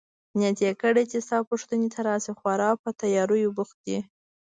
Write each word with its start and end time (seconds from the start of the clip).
نیت 0.37 0.57
يې 0.65 0.71
کړی 0.81 1.03
چي 1.11 1.17
ستا 1.25 1.37
پوښتنې 1.49 1.87
ته 1.93 1.99
راشي، 2.07 2.33
خورا 2.39 2.69
په 2.81 2.89
تیاریو 2.99 3.55
بوخت 3.57 3.77
دی. 3.85 3.97